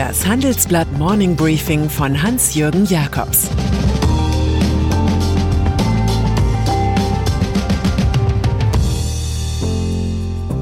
Das 0.00 0.26
Handelsblatt 0.26 0.90
Morning 0.92 1.36
Briefing 1.36 1.90
von 1.90 2.22
Hans-Jürgen 2.22 2.86
Jakobs 2.86 3.50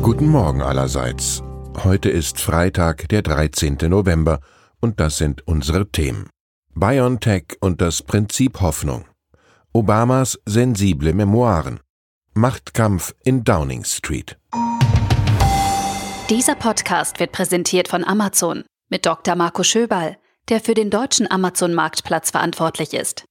Guten 0.03 0.27
Morgen 0.27 0.61
allerseits. 0.61 1.45
Heute 1.85 2.11
ist 2.11 2.41
Freitag, 2.41 3.09
der 3.11 3.23
13. 3.23 3.79
November, 3.83 4.41
und 4.81 4.99
das 4.99 5.19
sind 5.19 5.47
unsere 5.47 5.89
Themen. 5.89 6.29
BioNTech 6.75 7.59
und 7.61 7.81
das 7.81 8.03
Prinzip 8.03 8.61
Hoffnung. 8.61 9.05
Obamas 9.73 10.41
sensible 10.47 11.15
Memoiren. 11.15 11.79
Machtkampf 12.35 13.15
in 13.23 13.45
Downing 13.45 13.85
Street. 13.85 14.37
Dieser 16.29 16.57
Podcast 16.57 17.21
wird 17.21 17.31
präsentiert 17.31 17.87
von 17.87 18.03
Amazon 18.03 18.65
mit 18.89 19.07
Dr. 19.07 19.35
Marco 19.35 19.63
Schöberl, 19.63 20.17
der 20.49 20.61
für 20.61 20.75
den 20.75 20.91
deutschen 20.91 21.31
Amazon-Marktplatz 21.31 22.31
verantwortlich 22.31 22.95
ist. 22.95 23.25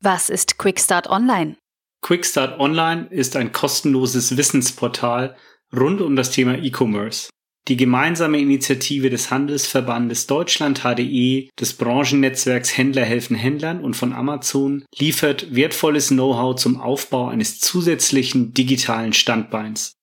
Was 0.00 0.28
ist 0.28 0.58
Quickstart 0.58 1.08
Online? 1.08 1.56
Quickstart 2.02 2.60
Online 2.60 3.06
ist 3.10 3.36
ein 3.36 3.52
kostenloses 3.52 4.36
Wissensportal 4.36 5.36
rund 5.74 6.02
um 6.02 6.16
das 6.16 6.30
Thema 6.30 6.58
E-Commerce. 6.58 7.30
Die 7.66 7.78
gemeinsame 7.78 8.38
Initiative 8.38 9.08
des 9.08 9.30
Handelsverbandes 9.30 10.26
Deutschland 10.26 10.82
HDE, 10.82 11.48
des 11.58 11.72
Branchennetzwerks 11.72 12.76
Händler 12.76 13.04
helfen 13.04 13.36
Händlern 13.36 13.80
und 13.82 13.96
von 13.96 14.12
Amazon 14.12 14.84
liefert 14.98 15.54
wertvolles 15.54 16.08
Know-how 16.08 16.56
zum 16.56 16.78
Aufbau 16.78 17.28
eines 17.28 17.60
zusätzlichen 17.60 18.52
digitalen 18.52 19.14
Standbeins. 19.14 19.94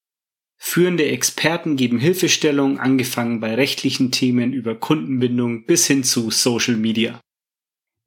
Führende 0.64 1.06
Experten 1.06 1.76
geben 1.76 1.98
Hilfestellung, 1.98 2.80
angefangen 2.80 3.40
bei 3.40 3.56
rechtlichen 3.56 4.12
Themen 4.12 4.54
über 4.54 4.76
Kundenbindung 4.76 5.66
bis 5.66 5.88
hin 5.88 6.03
zu 6.03 6.30
Social 6.30 6.78
Media. 6.78 7.20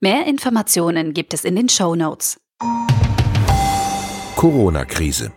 Mehr 0.00 0.26
Informationen 0.26 1.14
gibt 1.14 1.34
es 1.34 1.44
in 1.44 1.56
den 1.56 1.68
Show 1.68 1.96
Notes. 1.96 2.38
Corona-Krise. 4.36 5.32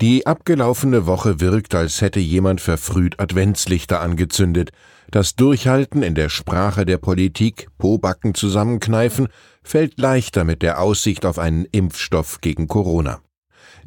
Die 0.00 0.26
abgelaufene 0.26 1.06
Woche 1.06 1.40
wirkt, 1.40 1.74
als 1.74 2.02
hätte 2.02 2.20
jemand 2.20 2.60
verfrüht 2.60 3.18
Adventslichter 3.18 4.00
angezündet. 4.00 4.70
Das 5.10 5.36
Durchhalten 5.36 6.02
in 6.02 6.14
der 6.14 6.28
Sprache 6.28 6.84
der 6.84 6.98
Politik, 6.98 7.68
Pobacken 7.78 8.34
zusammenkneifen, 8.34 9.28
fällt 9.64 9.98
leichter 9.98 10.44
mit 10.44 10.60
der 10.60 10.80
Aussicht 10.80 11.24
auf 11.24 11.38
einen 11.38 11.64
Impfstoff 11.64 12.42
gegen 12.42 12.68
Corona. 12.68 13.22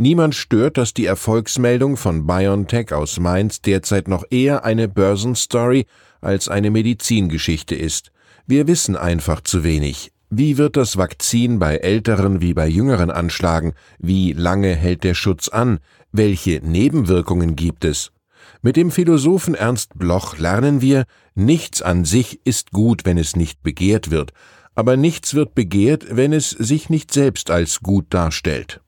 Niemand 0.01 0.33
stört, 0.33 0.77
dass 0.77 0.93
die 0.93 1.05
Erfolgsmeldung 1.05 1.97
von 1.97 2.25
BioNTech 2.25 2.93
aus 2.93 3.19
Mainz 3.19 3.61
derzeit 3.61 4.07
noch 4.07 4.23
eher 4.29 4.63
eine 4.63 4.87
Börsenstory 4.87 5.87
als 6.21 6.47
eine 6.47 6.71
Medizingeschichte 6.71 7.75
ist. 7.75 8.13
Wir 8.47 8.65
wissen 8.67 8.95
einfach 8.95 9.41
zu 9.41 9.65
wenig. 9.65 10.13
Wie 10.29 10.57
wird 10.57 10.77
das 10.77 10.95
Vakzin 10.95 11.59
bei 11.59 11.75
älteren 11.75 12.39
wie 12.39 12.53
bei 12.53 12.65
jüngeren 12.69 13.11
anschlagen? 13.11 13.73
Wie 13.97 14.31
lange 14.31 14.73
hält 14.73 15.03
der 15.03 15.15
Schutz 15.15 15.49
an? 15.49 15.79
Welche 16.13 16.61
Nebenwirkungen 16.63 17.57
gibt 17.57 17.83
es? 17.83 18.13
Mit 18.61 18.77
dem 18.77 18.91
Philosophen 18.91 19.53
Ernst 19.53 19.99
Bloch 19.99 20.37
lernen 20.37 20.79
wir, 20.79 21.03
nichts 21.35 21.81
an 21.81 22.05
sich 22.05 22.39
ist 22.45 22.71
gut, 22.71 23.03
wenn 23.03 23.17
es 23.17 23.35
nicht 23.35 23.63
begehrt 23.63 24.11
wird, 24.11 24.31
aber 24.75 24.95
nichts 24.95 25.33
wird 25.33 25.55
begehrt, 25.55 26.05
wenn 26.09 26.31
es 26.31 26.51
sich 26.51 26.89
nicht 26.89 27.13
selbst 27.13 27.51
als 27.51 27.81
gut 27.81 28.05
darstellt. 28.11 28.79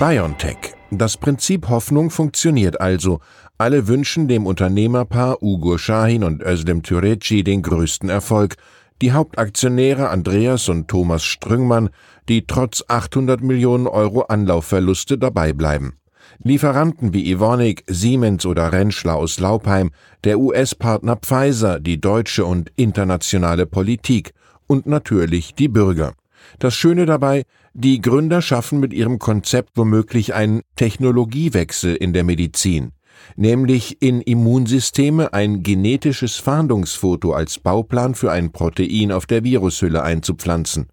BioNTech. 0.00 0.72
Das 0.90 1.18
Prinzip 1.18 1.68
Hoffnung 1.68 2.08
funktioniert 2.08 2.80
also. 2.80 3.20
Alle 3.58 3.86
wünschen 3.86 4.28
dem 4.28 4.46
Unternehmerpaar 4.46 5.42
Ugo 5.42 5.76
Shahin 5.76 6.24
und 6.24 6.42
Özlem 6.42 6.82
Türeci 6.82 7.44
den 7.44 7.60
größten 7.60 8.08
Erfolg. 8.08 8.56
Die 9.02 9.12
Hauptaktionäre 9.12 10.08
Andreas 10.08 10.70
und 10.70 10.88
Thomas 10.88 11.22
Strüngmann, 11.22 11.90
die 12.30 12.46
trotz 12.46 12.82
800 12.88 13.42
Millionen 13.42 13.86
Euro 13.86 14.22
Anlaufverluste 14.22 15.18
dabei 15.18 15.52
bleiben. 15.52 15.98
Lieferanten 16.42 17.12
wie 17.12 17.30
Evonik, 17.30 17.84
Siemens 17.86 18.46
oder 18.46 18.72
Rentschler 18.72 19.16
aus 19.16 19.38
Laupheim, 19.38 19.90
der 20.24 20.38
US-Partner 20.38 21.16
Pfizer, 21.16 21.78
die 21.78 22.00
deutsche 22.00 22.46
und 22.46 22.72
internationale 22.76 23.66
Politik 23.66 24.32
und 24.66 24.86
natürlich 24.86 25.54
die 25.54 25.68
Bürger. 25.68 26.14
Das 26.60 26.74
Schöne 26.74 27.06
dabei, 27.06 27.44
die 27.72 28.02
Gründer 28.02 28.42
schaffen 28.42 28.80
mit 28.80 28.92
ihrem 28.92 29.18
Konzept 29.18 29.78
womöglich 29.78 30.34
einen 30.34 30.60
Technologiewechsel 30.76 31.96
in 31.96 32.12
der 32.12 32.22
Medizin, 32.22 32.92
nämlich 33.34 34.02
in 34.02 34.20
Immunsysteme 34.20 35.32
ein 35.32 35.62
genetisches 35.62 36.36
Fahndungsfoto 36.36 37.32
als 37.32 37.58
Bauplan 37.58 38.14
für 38.14 38.30
ein 38.30 38.52
Protein 38.52 39.10
auf 39.10 39.24
der 39.24 39.42
Virushülle 39.42 40.02
einzupflanzen. 40.02 40.88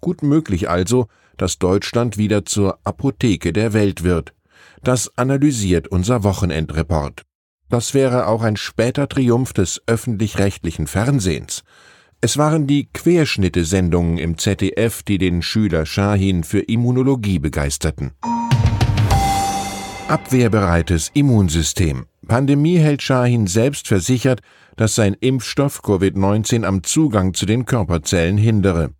Gut 0.00 0.24
möglich 0.24 0.68
also, 0.68 1.06
dass 1.36 1.60
Deutschland 1.60 2.18
wieder 2.18 2.44
zur 2.44 2.80
Apotheke 2.82 3.52
der 3.52 3.72
Welt 3.72 4.02
wird. 4.02 4.34
Das 4.82 5.16
analysiert 5.16 5.86
unser 5.86 6.24
Wochenendreport. 6.24 7.22
Das 7.68 7.94
wäre 7.94 8.26
auch 8.26 8.42
ein 8.42 8.56
später 8.56 9.08
Triumph 9.08 9.52
des 9.52 9.80
öffentlich-rechtlichen 9.86 10.88
Fernsehens. 10.88 11.62
Es 12.24 12.38
waren 12.38 12.66
die 12.66 12.88
Querschnitte-Sendungen 12.90 14.16
im 14.16 14.38
ZDF, 14.38 15.02
die 15.02 15.18
den 15.18 15.42
Schüler 15.42 15.84
Shahin 15.84 16.42
für 16.42 16.60
Immunologie 16.60 17.38
begeisterten. 17.38 18.12
Abwehrbereites 20.08 21.10
Immunsystem. 21.12 22.06
Pandemie 22.26 22.78
hält 22.78 23.02
Shahin 23.02 23.46
selbst 23.46 23.88
versichert, 23.88 24.40
dass 24.78 24.94
sein 24.94 25.12
Impfstoff 25.20 25.82
Covid-19 25.84 26.64
am 26.64 26.82
Zugang 26.82 27.34
zu 27.34 27.44
den 27.44 27.66
Körperzellen 27.66 28.38
hindere. 28.38 28.94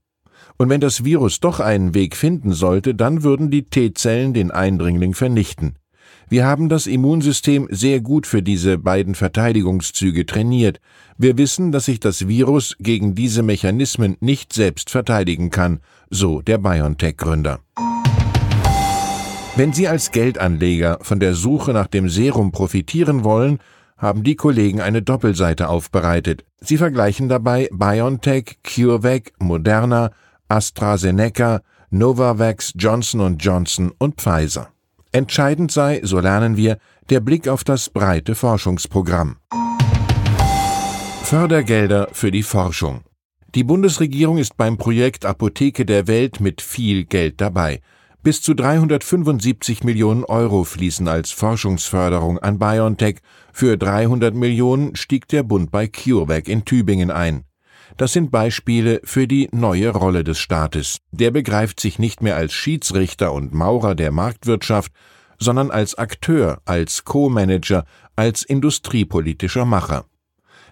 Und 0.59 0.69
wenn 0.69 0.83
das 0.83 1.03
Virus 1.03 1.41
doch 1.41 1.61
einen 1.61 1.95
Weg 1.95 2.17
finden 2.17 2.53
sollte, 2.53 2.95
dann 2.95 3.23
würden 3.23 3.51
die 3.51 3.65
T-Zellen 3.65 4.35
den 4.35 4.51
Eindringling 4.51 5.15
vernichten. 5.15 5.79
Wir 6.35 6.47
haben 6.47 6.69
das 6.69 6.89
Immunsystem 6.89 7.69
sehr 7.71 8.01
gut 8.01 8.27
für 8.27 8.43
diese 8.43 8.77
beiden 8.77 9.15
Verteidigungszüge 9.15 10.27
trainiert. 10.27 10.81
Wir 11.17 11.39
wissen, 11.39 11.71
dass 11.71 11.85
sich 11.85 12.01
das 12.01 12.27
Virus 12.27 12.75
gegen 12.81 13.15
diese 13.15 13.45
Mechanismen 13.45 14.17
nicht 14.19 14.53
selbst 14.53 14.91
verteidigen 14.91 15.51
kann, 15.51 15.79
so 16.11 16.43
der 16.43 16.59
BioNTech-Gründer. 16.59 17.61
Wenn 19.55 19.73
Sie 19.73 19.87
als 19.87 20.11
Geldanleger 20.11 20.99
von 21.03 21.21
der 21.21 21.35
Suche 21.35 21.73
nach 21.73 21.87
dem 21.87 22.09
Serum 22.09 22.51
profitieren 22.51 23.23
wollen, 23.23 23.61
haben 23.97 24.25
die 24.25 24.35
Kollegen 24.35 24.81
eine 24.81 25.03
Doppelseite 25.03 25.69
aufbereitet. 25.69 26.45
Sie 26.61 26.79
vergleichen 26.79 27.29
dabei 27.29 27.69
BioNTech, 27.73 28.59
CureVac, 28.65 29.35
Moderna, 29.39 30.11
AstraZeneca, 30.49 31.61
Novavax, 31.91 32.73
Johnson 32.75 33.39
Johnson 33.39 33.93
und 33.97 34.17
Pfizer. 34.21 34.74
Entscheidend 35.15 35.71
sei, 35.71 36.01
so 36.03 36.19
lernen 36.19 36.57
wir, 36.57 36.77
der 37.09 37.21
Blick 37.21 37.47
auf 37.47 37.63
das 37.63 37.89
breite 37.89 38.35
Forschungsprogramm. 38.35 39.37
Fördergelder 41.23 42.09
für 42.11 42.33
die 42.33 42.43
Forschung. 42.43 43.03
Die 43.55 43.63
Bundesregierung 43.63 44.39
ist 44.39 44.57
beim 44.57 44.77
Projekt 44.77 45.25
Apotheke 45.25 45.87
der 45.87 46.09
Welt 46.09 46.41
mit 46.41 46.61
viel 46.61 47.05
Geld 47.05 47.41
dabei. 47.41 47.81
Bis 48.25 48.43
zu 48.43 48.55
375 48.55 49.85
Millionen 49.85 50.25
Euro 50.25 50.65
fließen 50.65 51.07
als 51.07 51.31
Forschungsförderung 51.31 52.41
an 52.41 52.59
BioNTech. 52.59 53.21
Für 53.53 53.77
300 53.77 54.35
Millionen 54.35 54.97
stieg 54.97 55.29
der 55.29 55.45
Bund 55.45 55.71
bei 55.71 55.87
CureVac 55.87 56.49
in 56.49 56.65
Tübingen 56.65 57.13
ein. 57.13 57.45
Das 57.97 58.13
sind 58.13 58.31
Beispiele 58.31 59.01
für 59.05 59.29
die 59.29 59.49
neue 59.53 59.91
Rolle 59.91 60.25
des 60.25 60.39
Staates. 60.39 60.99
Der 61.13 61.31
begreift 61.31 61.81
sich 61.81 61.99
nicht 61.99 62.23
mehr 62.23 62.37
als 62.37 62.53
Schiedsrichter 62.53 63.33
und 63.33 63.55
Maurer 63.55 63.95
der 63.95 64.11
Marktwirtschaft, 64.11 64.93
sondern 65.39 65.71
als 65.71 65.97
Akteur, 65.97 66.61
als 66.65 67.05
Co-Manager, 67.05 67.85
als 68.17 68.43
industriepolitischer 68.43 69.65
Macher. 69.65 70.07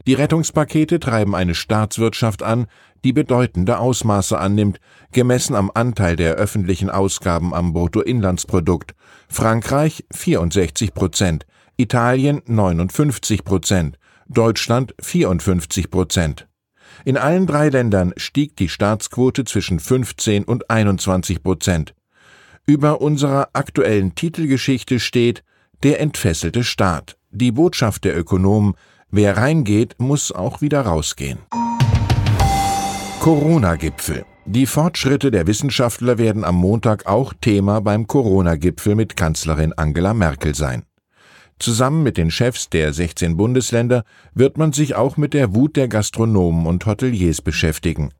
Die 0.06 0.14
Rettungspakete 0.14 0.98
treiben 0.98 1.36
eine 1.36 1.54
Staatswirtschaft 1.54 2.42
an, 2.42 2.66
die 3.04 3.12
bedeutende 3.12 3.78
Ausmaße 3.78 4.36
annimmt, 4.38 4.80
gemessen 5.12 5.54
am 5.54 5.70
Anteil 5.72 6.16
der 6.16 6.34
öffentlichen 6.34 6.90
Ausgaben 6.90 7.54
am 7.54 7.72
Bruttoinlandsprodukt. 7.72 8.94
Frankreich 9.28 10.04
64 10.12 10.94
Prozent, 10.94 11.46
Italien 11.76 12.42
59 12.46 13.44
Prozent, 13.44 13.98
Deutschland 14.28 14.94
54 15.00 15.90
Prozent. 15.90 16.48
In 17.04 17.16
allen 17.16 17.46
drei 17.46 17.68
Ländern 17.68 18.12
stieg 18.16 18.56
die 18.56 18.68
Staatsquote 18.68 19.44
zwischen 19.44 19.80
15 19.80 20.44
und 20.44 20.70
21 20.70 21.42
Prozent. 21.42 21.94
Über 22.66 23.00
unserer 23.00 23.48
aktuellen 23.52 24.14
Titelgeschichte 24.14 25.00
steht 25.00 25.42
Der 25.82 26.00
entfesselte 26.00 26.62
Staat. 26.62 27.16
Die 27.30 27.50
Botschaft 27.50 28.04
der 28.04 28.16
Ökonomen, 28.16 28.74
wer 29.10 29.36
reingeht, 29.36 29.96
muss 29.98 30.30
auch 30.30 30.60
wieder 30.60 30.82
rausgehen. 30.82 31.38
Corona-Gipfel. 33.20 34.24
Die 34.44 34.66
Fortschritte 34.66 35.30
der 35.30 35.46
Wissenschaftler 35.46 36.18
werden 36.18 36.44
am 36.44 36.56
Montag 36.56 37.06
auch 37.06 37.32
Thema 37.40 37.80
beim 37.80 38.06
Corona-Gipfel 38.06 38.96
mit 38.96 39.16
Kanzlerin 39.16 39.72
Angela 39.72 40.14
Merkel 40.14 40.54
sein. 40.54 40.84
Zusammen 41.62 42.02
mit 42.02 42.16
den 42.16 42.32
Chefs 42.32 42.70
der 42.70 42.92
16 42.92 43.36
Bundesländer 43.36 44.02
wird 44.34 44.58
man 44.58 44.72
sich 44.72 44.96
auch 44.96 45.16
mit 45.16 45.32
der 45.32 45.54
Wut 45.54 45.76
der 45.76 45.86
Gastronomen 45.86 46.66
und 46.66 46.84
Hoteliers 46.86 47.40
beschäftigen. 47.40 48.10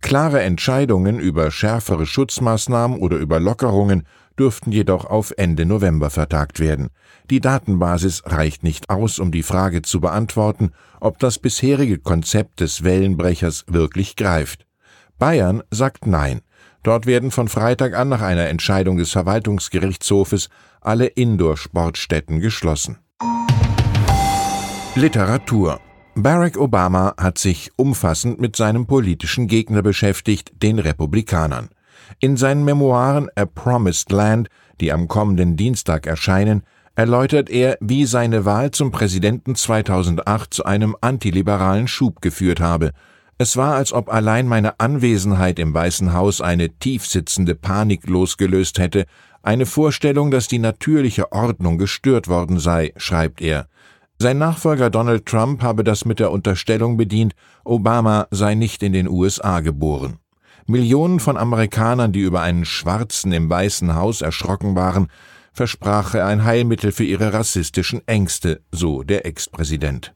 Klare 0.00 0.42
Entscheidungen 0.42 1.20
über 1.20 1.52
schärfere 1.52 2.06
Schutzmaßnahmen 2.06 2.98
oder 2.98 3.18
über 3.18 3.38
Lockerungen 3.38 4.02
dürften 4.36 4.72
jedoch 4.72 5.04
auf 5.04 5.32
Ende 5.36 5.64
November 5.64 6.10
vertagt 6.10 6.58
werden. 6.58 6.88
Die 7.30 7.38
Datenbasis 7.38 8.24
reicht 8.26 8.64
nicht 8.64 8.90
aus, 8.90 9.20
um 9.20 9.30
die 9.30 9.44
Frage 9.44 9.82
zu 9.82 10.00
beantworten, 10.00 10.72
ob 10.98 11.20
das 11.20 11.38
bisherige 11.38 12.00
Konzept 12.00 12.58
des 12.58 12.82
Wellenbrechers 12.82 13.64
wirklich 13.68 14.16
greift. 14.16 14.66
Bayern 15.20 15.62
sagt 15.70 16.04
Nein. 16.08 16.40
Dort 16.82 17.06
werden 17.06 17.30
von 17.30 17.48
Freitag 17.48 17.94
an 17.94 18.08
nach 18.08 18.22
einer 18.22 18.48
Entscheidung 18.48 18.98
des 18.98 19.10
Verwaltungsgerichtshofes 19.10 20.48
alle 20.80 21.06
Indoor-Sportstätten 21.06 22.40
geschlossen. 22.40 22.98
Literatur 24.94 25.80
Barack 26.14 26.56
Obama 26.58 27.14
hat 27.16 27.38
sich 27.38 27.70
umfassend 27.76 28.40
mit 28.40 28.56
seinem 28.56 28.86
politischen 28.86 29.46
Gegner 29.46 29.82
beschäftigt, 29.82 30.50
den 30.62 30.80
Republikanern. 30.80 31.68
In 32.18 32.36
seinen 32.36 32.64
Memoiren 32.64 33.28
A 33.36 33.46
Promised 33.46 34.10
Land, 34.10 34.48
die 34.80 34.92
am 34.92 35.06
kommenden 35.06 35.56
Dienstag 35.56 36.06
erscheinen, 36.06 36.62
erläutert 36.96 37.48
er, 37.48 37.78
wie 37.80 38.06
seine 38.06 38.44
Wahl 38.44 38.72
zum 38.72 38.90
Präsidenten 38.90 39.54
2008 39.54 40.52
zu 40.52 40.64
einem 40.64 40.96
antiliberalen 41.00 41.86
Schub 41.86 42.20
geführt 42.20 42.58
habe. 42.58 42.90
Es 43.40 43.56
war, 43.56 43.76
als 43.76 43.92
ob 43.92 44.12
allein 44.12 44.48
meine 44.48 44.80
Anwesenheit 44.80 45.60
im 45.60 45.72
Weißen 45.72 46.12
Haus 46.12 46.40
eine 46.40 46.70
tiefsitzende 46.70 47.54
Panik 47.54 48.08
losgelöst 48.08 48.80
hätte, 48.80 49.06
eine 49.44 49.64
Vorstellung, 49.64 50.32
dass 50.32 50.48
die 50.48 50.58
natürliche 50.58 51.30
Ordnung 51.30 51.78
gestört 51.78 52.26
worden 52.26 52.58
sei, 52.58 52.92
schreibt 52.96 53.40
er. 53.40 53.68
Sein 54.18 54.38
Nachfolger 54.38 54.90
Donald 54.90 55.26
Trump 55.26 55.62
habe 55.62 55.84
das 55.84 56.04
mit 56.04 56.18
der 56.18 56.32
Unterstellung 56.32 56.96
bedient, 56.96 57.36
Obama 57.64 58.26
sei 58.32 58.56
nicht 58.56 58.82
in 58.82 58.92
den 58.92 59.08
USA 59.08 59.60
geboren. 59.60 60.18
Millionen 60.66 61.20
von 61.20 61.36
Amerikanern, 61.36 62.12
die 62.12 62.20
über 62.20 62.40
einen 62.40 62.64
Schwarzen 62.64 63.32
im 63.32 63.48
Weißen 63.48 63.94
Haus 63.94 64.20
erschrocken 64.20 64.74
waren, 64.74 65.06
versprach 65.52 66.14
er 66.14 66.26
ein 66.26 66.44
Heilmittel 66.44 66.90
für 66.90 67.04
ihre 67.04 67.32
rassistischen 67.32 68.02
Ängste, 68.08 68.62
so 68.72 69.04
der 69.04 69.24
Ex-Präsident. 69.24 70.12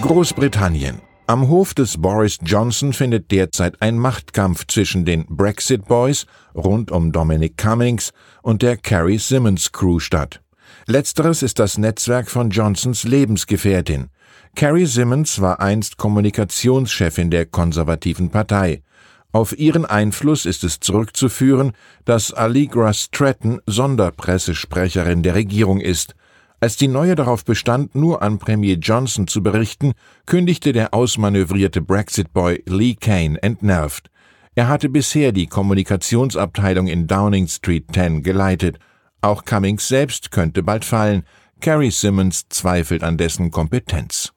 Großbritannien. 0.00 1.02
Am 1.28 1.48
Hof 1.48 1.74
des 1.74 2.00
Boris 2.00 2.38
Johnson 2.44 2.92
findet 2.92 3.32
derzeit 3.32 3.82
ein 3.82 3.98
Machtkampf 3.98 4.64
zwischen 4.68 5.04
den 5.04 5.26
Brexit 5.26 5.86
Boys 5.86 6.24
rund 6.54 6.92
um 6.92 7.10
Dominic 7.10 7.58
Cummings 7.58 8.12
und 8.42 8.62
der 8.62 8.76
Carrie 8.76 9.18
Simmons 9.18 9.72
Crew 9.72 9.98
statt. 9.98 10.40
Letzteres 10.86 11.42
ist 11.42 11.58
das 11.58 11.78
Netzwerk 11.78 12.30
von 12.30 12.50
Johnsons 12.50 13.02
Lebensgefährtin. 13.02 14.10
Carrie 14.54 14.86
Simmons 14.86 15.40
war 15.40 15.58
einst 15.58 15.96
Kommunikationschefin 15.96 17.32
der 17.32 17.46
konservativen 17.46 18.30
Partei. 18.30 18.84
Auf 19.32 19.58
ihren 19.58 19.84
Einfluss 19.84 20.46
ist 20.46 20.62
es 20.62 20.78
zurückzuführen, 20.78 21.72
dass 22.04 22.32
Allegra 22.32 22.92
Stratton 22.92 23.60
Sonderpressesprecherin 23.66 25.24
der 25.24 25.34
Regierung 25.34 25.80
ist. 25.80 26.14
Als 26.58 26.76
die 26.76 26.88
neue 26.88 27.14
darauf 27.14 27.44
bestand, 27.44 27.94
nur 27.94 28.22
an 28.22 28.38
Premier 28.38 28.76
Johnson 28.76 29.26
zu 29.26 29.42
berichten, 29.42 29.92
kündigte 30.24 30.72
der 30.72 30.94
ausmanövrierte 30.94 31.82
Brexit-Boy 31.82 32.64
Lee 32.66 32.94
Kane 32.94 33.42
entnervt. 33.42 34.10
Er 34.54 34.68
hatte 34.68 34.88
bisher 34.88 35.32
die 35.32 35.46
Kommunikationsabteilung 35.46 36.86
in 36.86 37.06
Downing 37.06 37.46
Street 37.46 37.84
10 37.92 38.22
geleitet. 38.22 38.78
Auch 39.20 39.44
Cummings 39.44 39.86
selbst 39.86 40.30
könnte 40.30 40.62
bald 40.62 40.84
fallen. 40.84 41.24
Carrie 41.60 41.90
Simmons 41.90 42.48
zweifelt 42.48 43.02
an 43.02 43.18
dessen 43.18 43.50
Kompetenz. 43.50 44.32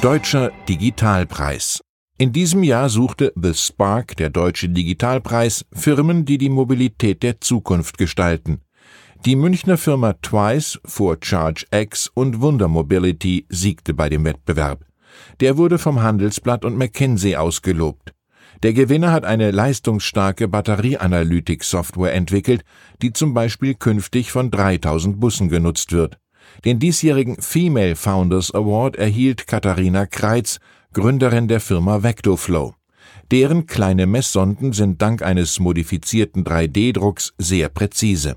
Deutscher 0.00 0.52
Digitalpreis 0.68 1.80
in 2.20 2.32
diesem 2.32 2.62
Jahr 2.62 2.90
suchte 2.90 3.32
The 3.34 3.54
Spark, 3.54 4.14
der 4.16 4.28
Deutsche 4.28 4.68
Digitalpreis, 4.68 5.64
Firmen, 5.72 6.26
die 6.26 6.36
die 6.36 6.50
Mobilität 6.50 7.22
der 7.22 7.40
Zukunft 7.40 7.96
gestalten. 7.96 8.60
Die 9.26 9.36
Münchner 9.36 9.76
Firma 9.76 10.14
Twice 10.14 10.80
vor 10.82 11.20
ChargeX 11.20 12.10
und 12.14 12.40
Wunder 12.40 12.68
Mobility 12.68 13.44
siegte 13.50 13.92
bei 13.92 14.08
dem 14.08 14.24
Wettbewerb. 14.24 14.86
Der 15.40 15.58
wurde 15.58 15.78
vom 15.78 16.00
Handelsblatt 16.00 16.64
und 16.64 16.78
McKinsey 16.78 17.36
ausgelobt. 17.36 18.14
Der 18.62 18.72
Gewinner 18.72 19.12
hat 19.12 19.26
eine 19.26 19.50
leistungsstarke 19.50 20.48
Batterieanalytik-Software 20.48 22.14
entwickelt, 22.14 22.64
die 23.02 23.12
zum 23.12 23.34
Beispiel 23.34 23.74
künftig 23.74 24.32
von 24.32 24.50
3000 24.50 25.20
Bussen 25.20 25.50
genutzt 25.50 25.92
wird. 25.92 26.18
Den 26.64 26.78
diesjährigen 26.78 27.42
Female 27.42 27.96
Founders 27.96 28.54
Award 28.54 28.96
erhielt 28.96 29.46
Katharina 29.46 30.06
Kreitz, 30.06 30.60
Gründerin 30.94 31.46
der 31.46 31.60
Firma 31.60 32.02
Vectoflow. 32.02 32.72
Deren 33.30 33.66
kleine 33.66 34.06
Messsonden 34.06 34.72
sind 34.72 35.02
dank 35.02 35.20
eines 35.20 35.60
modifizierten 35.60 36.42
3D-Drucks 36.42 37.34
sehr 37.36 37.68
präzise. 37.68 38.36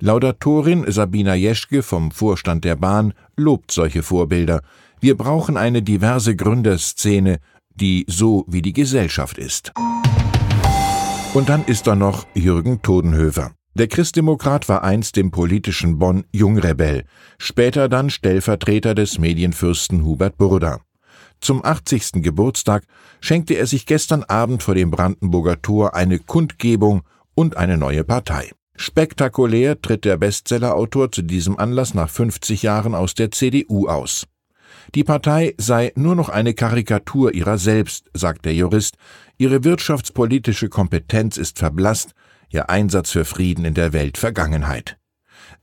Laudatorin 0.00 0.84
Sabina 0.90 1.34
Jeschke 1.34 1.82
vom 1.82 2.10
Vorstand 2.10 2.64
der 2.64 2.76
Bahn 2.76 3.14
lobt 3.36 3.72
solche 3.72 4.02
Vorbilder. 4.02 4.62
Wir 5.00 5.16
brauchen 5.16 5.56
eine 5.56 5.82
diverse 5.82 6.36
Gründerszene, 6.36 7.38
die 7.74 8.04
so 8.08 8.44
wie 8.48 8.62
die 8.62 8.72
Gesellschaft 8.72 9.38
ist. 9.38 9.72
Und 11.34 11.48
dann 11.48 11.64
ist 11.64 11.86
da 11.86 11.94
noch 11.94 12.26
Jürgen 12.34 12.82
Todenhöfer. 12.82 13.52
Der 13.74 13.88
Christdemokrat 13.88 14.68
war 14.68 14.84
einst 14.84 15.18
im 15.18 15.30
politischen 15.30 15.98
Bonn 15.98 16.24
Jungrebell, 16.32 17.04
später 17.36 17.90
dann 17.90 18.08
Stellvertreter 18.08 18.94
des 18.94 19.18
Medienfürsten 19.18 20.04
Hubert 20.04 20.38
Burda. 20.38 20.80
Zum 21.40 21.62
80. 21.62 22.22
Geburtstag 22.22 22.84
schenkte 23.20 23.54
er 23.54 23.66
sich 23.66 23.84
gestern 23.84 24.24
Abend 24.24 24.62
vor 24.62 24.74
dem 24.74 24.90
Brandenburger 24.90 25.60
Tor 25.60 25.94
eine 25.94 26.18
Kundgebung 26.18 27.02
und 27.34 27.58
eine 27.58 27.76
neue 27.76 28.04
Partei. 28.04 28.50
Spektakulär 28.76 29.80
tritt 29.80 30.04
der 30.04 30.16
Bestsellerautor 30.18 31.10
zu 31.10 31.22
diesem 31.22 31.58
Anlass 31.58 31.94
nach 31.94 32.10
50 32.10 32.62
Jahren 32.62 32.94
aus 32.94 33.14
der 33.14 33.30
CDU 33.30 33.88
aus. 33.88 34.26
Die 34.94 35.04
Partei 35.04 35.54
sei 35.58 35.92
nur 35.96 36.14
noch 36.14 36.28
eine 36.28 36.54
Karikatur 36.54 37.34
ihrer 37.34 37.58
selbst, 37.58 38.10
sagt 38.14 38.44
der 38.44 38.54
Jurist, 38.54 38.96
ihre 39.38 39.64
wirtschaftspolitische 39.64 40.68
Kompetenz 40.68 41.36
ist 41.36 41.58
verblasst, 41.58 42.12
ihr 42.50 42.70
Einsatz 42.70 43.10
für 43.10 43.24
Frieden 43.24 43.64
in 43.64 43.74
der 43.74 43.92
Welt 43.92 44.18
Vergangenheit. 44.18 44.98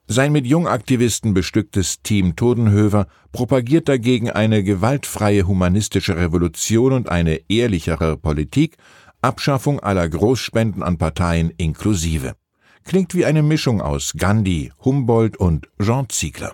Sein 0.07 0.33
mit 0.33 0.45
Jungaktivisten 0.45 1.33
bestücktes 1.33 2.01
Team 2.01 2.35
Todenhöver 2.35 3.07
propagiert 3.31 3.87
dagegen 3.87 4.29
eine 4.29 4.63
gewaltfreie 4.63 5.47
humanistische 5.47 6.17
Revolution 6.17 6.91
und 6.91 7.09
eine 7.09 7.39
ehrlichere 7.47 8.17
Politik, 8.17 8.77
Abschaffung 9.21 9.79
aller 9.79 10.07
Großspenden 10.09 10.83
an 10.83 10.97
Parteien 10.97 11.51
inklusive. 11.55 12.35
Klingt 12.83 13.15
wie 13.15 13.25
eine 13.25 13.43
Mischung 13.43 13.81
aus 13.81 14.13
Gandhi, 14.17 14.71
Humboldt 14.83 15.37
und 15.37 15.69
Jean 15.81 16.09
Ziegler. 16.09 16.53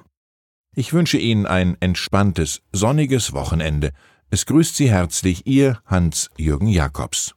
Ich 0.75 0.93
wünsche 0.93 1.17
Ihnen 1.17 1.45
ein 1.45 1.75
entspanntes, 1.79 2.61
sonniges 2.71 3.33
Wochenende. 3.33 3.91
Es 4.29 4.45
grüßt 4.45 4.75
Sie 4.75 4.89
herzlich 4.89 5.47
Ihr 5.47 5.81
Hans-Jürgen 5.85 6.67
Jakobs. 6.67 7.33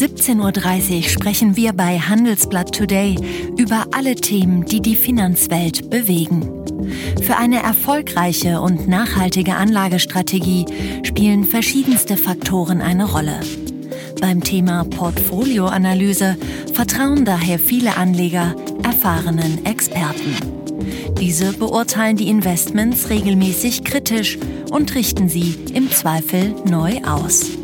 17.30 0.00 0.96
Uhr 0.96 1.02
sprechen 1.04 1.56
wir 1.56 1.72
bei 1.72 2.00
Handelsblatt 2.00 2.74
Today 2.74 3.16
über 3.56 3.86
alle 3.92 4.16
Themen, 4.16 4.64
die 4.64 4.82
die 4.82 4.96
Finanzwelt 4.96 5.88
bewegen. 5.88 6.48
Für 7.22 7.36
eine 7.36 7.62
erfolgreiche 7.62 8.60
und 8.60 8.88
nachhaltige 8.88 9.54
Anlagestrategie 9.54 10.66
spielen 11.04 11.44
verschiedenste 11.44 12.16
Faktoren 12.16 12.80
eine 12.80 13.04
Rolle. 13.04 13.38
Beim 14.20 14.42
Thema 14.42 14.82
Portfolioanalyse 14.84 16.36
vertrauen 16.72 17.24
daher 17.24 17.60
viele 17.60 17.96
Anleger 17.96 18.56
erfahrenen 18.82 19.64
Experten. 19.64 20.34
Diese 21.20 21.52
beurteilen 21.52 22.16
die 22.16 22.30
Investments 22.30 23.10
regelmäßig 23.10 23.84
kritisch 23.84 24.38
und 24.72 24.92
richten 24.96 25.28
sie 25.28 25.54
im 25.72 25.88
Zweifel 25.92 26.52
neu 26.68 27.00
aus. 27.04 27.63